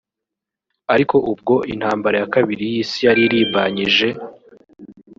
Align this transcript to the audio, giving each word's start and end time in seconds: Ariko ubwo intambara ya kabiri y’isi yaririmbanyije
Ariko 0.93 1.15
ubwo 1.31 1.55
intambara 1.73 2.15
ya 2.21 2.29
kabiri 2.33 2.63
y’isi 2.71 2.99
yaririmbanyije 3.07 4.09